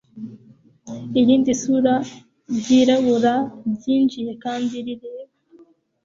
[1.19, 1.95] Irindi sura
[2.57, 3.33] ryirabura
[3.73, 5.33] ryinjiye kandi rireba